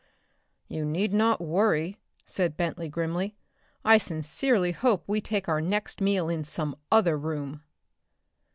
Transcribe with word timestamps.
"You 0.67 0.83
need 0.83 1.13
not 1.13 1.39
worry," 1.39 1.99
said 2.25 2.57
Bentley 2.57 2.89
grimly. 2.89 3.35
"I 3.85 3.99
sincerely 3.99 4.71
hope 4.71 5.03
we 5.05 5.21
take 5.21 5.47
our 5.47 5.61
next 5.61 6.01
meal 6.01 6.27
in 6.27 6.43
some 6.43 6.75
other 6.91 7.15
room." 7.19 7.61